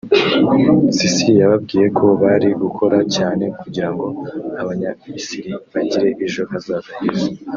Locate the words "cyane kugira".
3.15-3.89